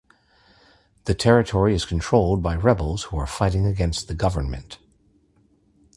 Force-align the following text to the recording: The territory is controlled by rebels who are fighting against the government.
The 1.05 1.13
territory 1.13 1.75
is 1.75 1.85
controlled 1.85 2.41
by 2.41 2.55
rebels 2.55 3.03
who 3.03 3.17
are 3.19 3.27
fighting 3.27 3.67
against 3.67 4.07
the 4.07 4.15
government. 4.15 4.79